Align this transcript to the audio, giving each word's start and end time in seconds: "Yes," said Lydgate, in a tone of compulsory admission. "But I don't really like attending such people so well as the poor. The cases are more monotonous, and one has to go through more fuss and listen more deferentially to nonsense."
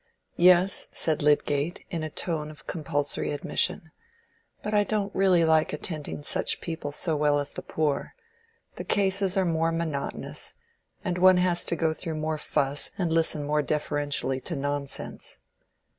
"Yes," 0.37 0.87
said 0.91 1.21
Lydgate, 1.21 1.85
in 1.91 2.01
a 2.01 2.09
tone 2.09 2.49
of 2.49 2.65
compulsory 2.65 3.31
admission. 3.31 3.91
"But 4.63 4.73
I 4.73 4.83
don't 4.83 5.13
really 5.13 5.45
like 5.45 5.73
attending 5.73 6.23
such 6.23 6.59
people 6.59 6.91
so 6.91 7.15
well 7.15 7.37
as 7.37 7.51
the 7.51 7.61
poor. 7.61 8.15
The 8.77 8.83
cases 8.83 9.37
are 9.37 9.45
more 9.45 9.71
monotonous, 9.71 10.55
and 11.05 11.19
one 11.19 11.37
has 11.37 11.63
to 11.65 11.75
go 11.75 11.93
through 11.93 12.15
more 12.15 12.39
fuss 12.39 12.89
and 12.97 13.13
listen 13.13 13.43
more 13.45 13.61
deferentially 13.61 14.39
to 14.41 14.55
nonsense." 14.55 15.37